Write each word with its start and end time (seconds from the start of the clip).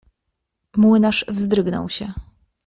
Młynarz 0.77 1.25
wzdrygnął 1.27 1.89
się. 1.89 2.13